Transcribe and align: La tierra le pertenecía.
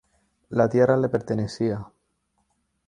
La 0.49 0.67
tierra 0.67 0.97
le 0.97 1.09
pertenecía. 1.09 1.85